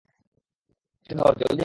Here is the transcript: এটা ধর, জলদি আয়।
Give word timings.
এটা 1.09 1.13
ধর, 1.19 1.33
জলদি 1.33 1.45
আয়। 1.47 1.59